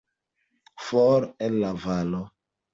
For, 0.87 1.29
el 1.51 1.61
la 1.61 1.71
valo. 1.87 2.27